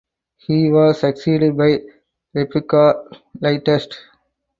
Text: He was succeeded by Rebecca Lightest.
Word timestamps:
He 0.37 0.71
was 0.71 0.99
succeeded 1.01 1.55
by 1.55 1.79
Rebecca 2.33 3.07
Lightest. 3.39 3.99